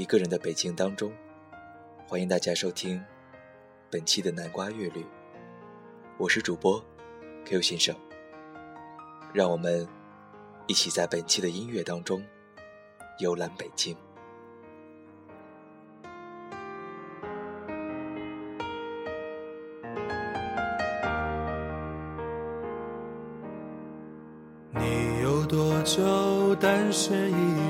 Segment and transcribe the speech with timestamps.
[0.00, 1.12] 一个人的北京》当中，
[2.08, 3.04] 欢迎大家收听
[3.90, 5.04] 本期的南瓜乐律，
[6.16, 6.82] 我是主播
[7.44, 7.94] Q 先生。
[9.34, 9.86] 让我们
[10.66, 12.24] 一起在本期的音乐当中
[13.18, 13.94] 游览北京。
[24.72, 27.69] 你有多久单身一，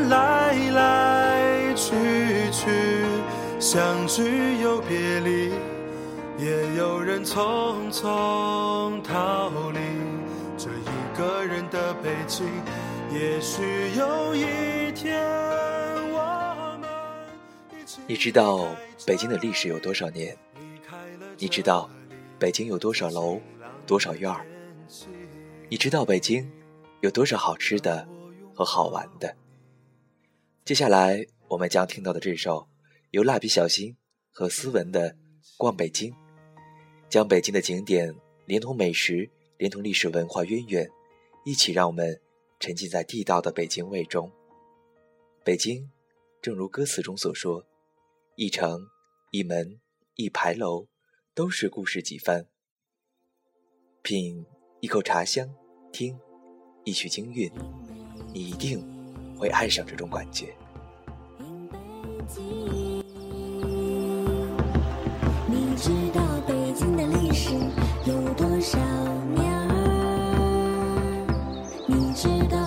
[3.73, 5.49] 相聚又别离，
[6.37, 9.79] 也有人匆匆逃离
[10.57, 12.45] 这一个人的北京。
[13.13, 13.63] 也许
[13.97, 15.23] 有一天，
[16.11, 16.89] 我们
[18.05, 18.75] 你知道
[19.07, 20.37] 北京的历史有多少年？
[21.37, 21.89] 你知道
[22.37, 23.39] 北京有多少楼、
[23.87, 24.45] 多少院儿？
[25.69, 26.45] 你知道北京
[26.99, 28.05] 有多少好吃的
[28.53, 29.33] 和好玩的？
[30.65, 32.67] 接下来我们将听到的这首
[33.11, 33.95] 由蜡笔小新
[34.31, 35.11] 和思文的
[35.57, 36.11] 《逛北京》，
[37.09, 38.15] 将北京的景点
[38.45, 40.89] 连同美食、连同历史文化渊源，
[41.45, 42.19] 一起让我们。
[42.61, 44.31] 沉浸在地道的北京味中。
[45.43, 45.89] 北京，
[46.43, 47.65] 正如歌词中所说，
[48.35, 48.79] 一城
[49.31, 49.81] 一门
[50.13, 50.85] 一牌楼，
[51.33, 52.45] 都是故事几番。
[54.03, 54.45] 品
[54.79, 55.51] 一口茶香，
[55.91, 56.19] 听
[56.83, 57.51] 一曲京韵，
[58.31, 58.79] 你一定
[59.35, 60.55] 会爱上这种感觉。
[68.61, 68.77] 小
[69.33, 71.25] 鸟儿，
[71.87, 72.60] 你知道。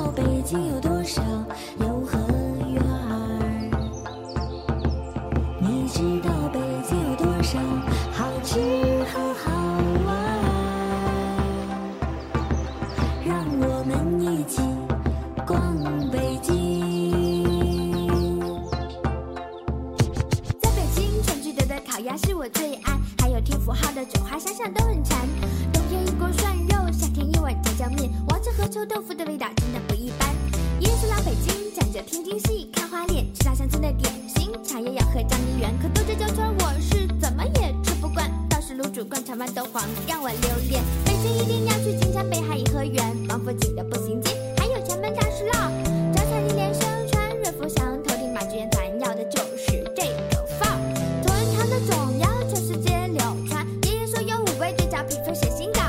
[29.04, 30.34] 致和臭豆腐的味道真的不一般。
[30.80, 38.30] 夜宿老北京，讲究天津戏，看花脸，吃大乡村的点心，茶叶要喝张一元，可多这酒圈我是怎么也吃不惯。
[38.48, 40.82] 倒是卤煮灌肠豌豆黄让我留恋。
[41.04, 45.70] 北京一定要去金江北海颐和园，王府井的步行街，还有前门大石烙。
[46.14, 50.78] 招财进连声传，瑞福祥头顶马志远团要的就是这个范儿。
[51.22, 55.83] 同仁堂的总要全世界流传，爷爷说有五味对照，皮肤写新感。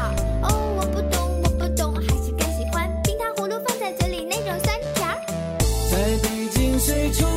[6.86, 7.35] 最初，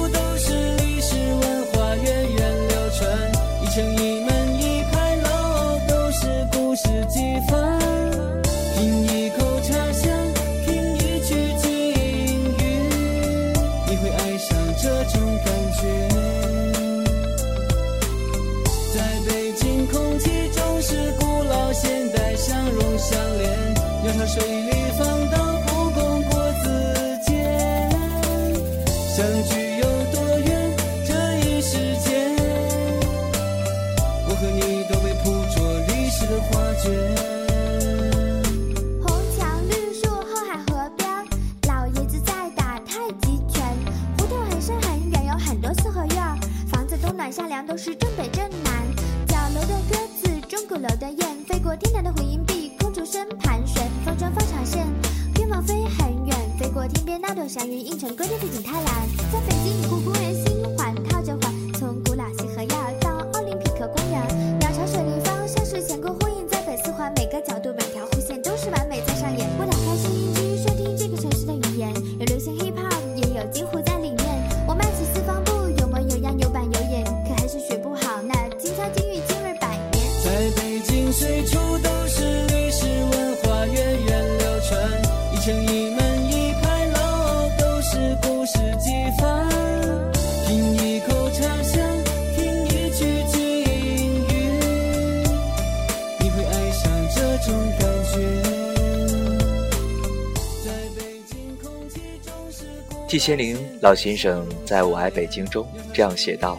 [103.08, 106.58] 季羡林老先生在《我爱北京》中这样写道：“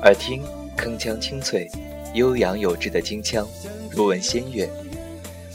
[0.00, 0.42] 耳听
[0.78, 1.70] 铿锵清脆，
[2.14, 3.46] 悠扬有致的京腔，
[3.90, 4.66] 如闻仙乐。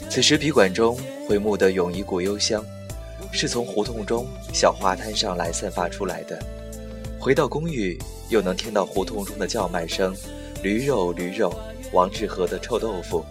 [0.08, 0.96] 此时笔管中
[1.28, 2.64] 回目的涌一股幽香，
[3.32, 6.40] 是从胡同中小花摊上来散发出来的。
[7.18, 7.98] 回到公寓，
[8.28, 10.14] 又能听到胡同中的叫卖声，
[10.62, 11.52] 驴肉驴肉，
[11.90, 13.24] 王致和的臭豆腐，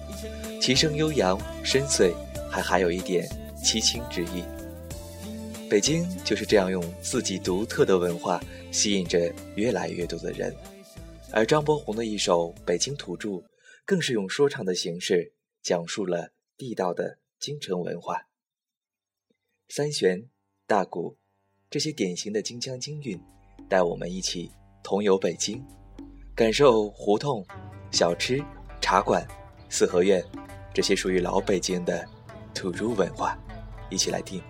[0.62, 2.12] 其声悠扬深邃，
[2.50, 3.25] 还含有一点
[3.63, 4.44] 凄清之意。”
[5.69, 10.55] 北京就是这样用自己独特的文化吸引着越来越多的人，
[11.31, 13.29] 而张伯红的一首《北京土著》，
[13.85, 18.29] 更是用说唱的形式讲述了地道的京城文化。
[19.67, 20.27] 三弦、
[20.65, 21.15] 大鼓
[21.69, 23.21] 这些典型的京腔京韵，
[23.69, 24.51] 带我们一起
[24.83, 25.63] 同游北京，
[26.35, 27.45] 感受胡同、
[27.91, 28.43] 小吃、
[28.81, 29.23] 茶馆、
[29.69, 30.23] 四合院
[30.73, 32.03] 这些属于老北京的
[32.55, 33.38] 土著文化。
[33.91, 34.41] 一起来听。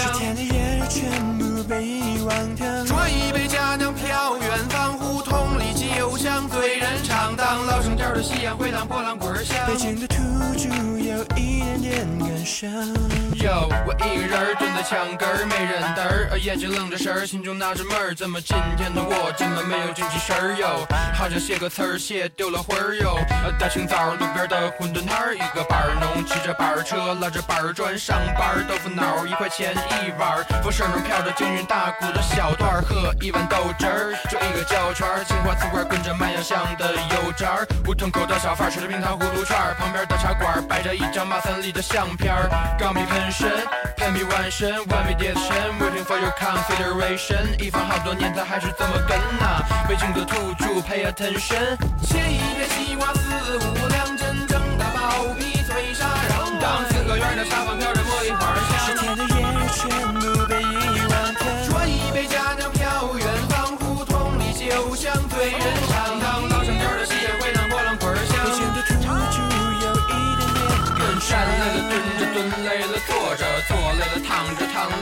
[0.00, 2.66] 香，天的夜全部被遗忘掉。
[2.86, 7.36] 端一杯佳酿飘远方，胡同里酒香醉人唱。
[7.36, 9.58] 当老生调的夕阳回荡波浪滚响。
[9.66, 10.16] 北京的土
[10.56, 20.86] 著有一点点哟，我一个人蹲在墙根儿，没人搭儿，眼睛愣着神儿，心中纳着闷儿，怎么今天的我这么没有精气神儿哟？
[21.14, 23.18] 好像写个词儿写丢了魂儿哟。
[23.58, 43.50] 大清早路边的馄饨摊儿，一个板儿农骑着板儿车，拉着板儿砖上班儿，豆腐脑儿一块钱一碗儿，风声中飘着京韵大鼓的小段儿，喝一碗豆汁儿，就一个胶圈儿，青花瓷罐儿跟着卖洋香的油渣儿，胡同口的小贩儿吃着冰糖葫芦串儿，旁边的茶馆儿摆着一张马三立的相片儿，钢笔喷身，
[43.96, 45.42] 喷笔完身，完美叠身
[45.78, 51.76] ，waiting for your consideration，一放好多年他还是这么跟呐、北京的土著，Pay attention。
[52.02, 56.58] 切一片西瓜，四五两，真正的包皮脆沙瓤。
[56.60, 59.30] 当四合院的沙发飘着茉莉花香，十天的夜
[59.74, 59.80] 全
[60.14, 61.42] 部被遗忘掉。
[61.68, 65.60] 转一杯佳酿飘远方，胡同里酒香醉人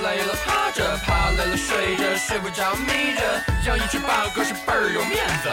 [0.02, 3.22] 累了趴着，趴累了睡着，睡不着眯着，
[3.66, 5.48] 养一只八哥是倍儿有面子。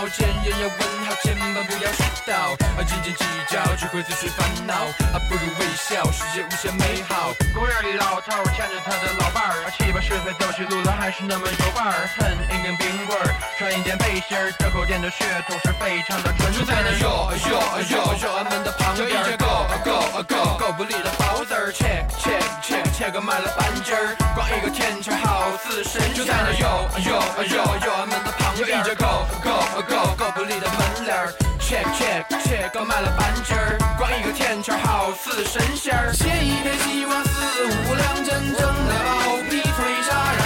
[0.00, 2.56] 道礼貌，见人要问好，千万不要迟到。
[2.78, 4.74] 啊，斤斤计较只会自寻烦恼，
[5.12, 7.32] 啊，不如微笑，世界无限美好。
[7.52, 12.08] 公园里老头牵着他的老伴儿，啊七八十岁走起路来还是那么有范儿。
[12.16, 16.60] 啃一根冰棍儿，穿一件背心儿，这口店的血统是非常的纯正。
[16.60, 26.14] 就在那哟哟哟哟俺们的旁边，一只狗狗狗狗不理的包子儿，切切切切个卖了半斤儿，光一个天桥好似神仙。
[26.14, 27.10] 就在那哟哟
[27.44, 29.50] 哟哟俺们的旁边，一只狗狗
[29.90, 31.34] 够够不理的门脸儿。
[31.60, 33.76] Check check check，够买了半截儿。
[33.98, 36.12] 光一个甜圈好似神仙儿。
[36.12, 40.39] 切一片西瓜，四五两真正的暴毙，催杀人。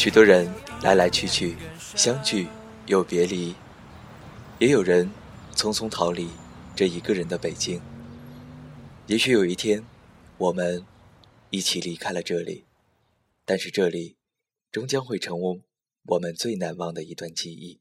[0.00, 0.50] 许多人
[0.82, 1.54] 来来去去，
[1.94, 2.48] 相聚
[2.86, 3.54] 又别离，
[4.58, 5.10] 也有人
[5.54, 6.30] 匆匆逃离
[6.74, 7.78] 这一个人的北京。
[9.08, 9.84] 也许有一天，
[10.38, 10.82] 我们
[11.50, 12.64] 一起离开了这里，
[13.44, 14.16] 但是这里
[14.72, 15.62] 终将会成为
[16.06, 17.78] 我们最难忘的一段记忆。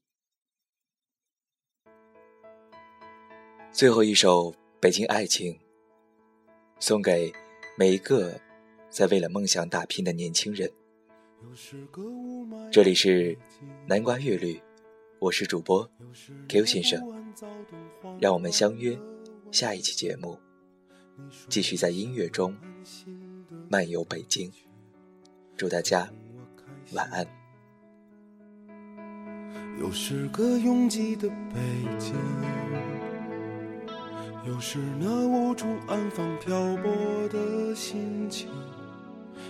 [3.72, 5.54] 最后一首《北京爱情》，
[6.82, 7.32] 送给
[7.78, 8.42] 每一个
[8.90, 10.70] 在为了梦想打拼的年轻人。
[12.72, 13.38] 这里是
[13.88, 14.62] 南瓜乐律，
[15.20, 15.90] 我是主播
[16.48, 17.02] Q 先生，
[18.20, 18.98] 让我们相约
[19.52, 20.38] 下一期节目，
[21.48, 22.56] 继续在音乐中
[23.70, 24.52] 漫游北京。
[25.56, 26.10] 祝大家
[26.94, 27.26] 晚安。
[29.80, 31.60] 又是个拥挤的北
[31.98, 32.14] 京，
[34.46, 38.50] 又是那无处安放漂泊的心情，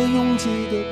[0.00, 0.91] 拥挤的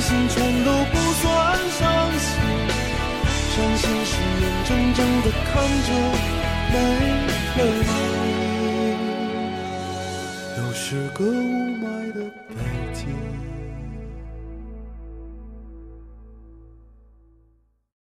[0.00, 1.24] 心全都不算
[1.78, 1.80] 伤
[2.18, 2.28] 心，
[3.54, 5.52] 伤心是眼睁睁的看
[5.86, 5.88] 着
[6.72, 6.74] 没
[7.56, 8.28] 了你，
[10.56, 10.80] 又是
[11.12, 11.69] 个无。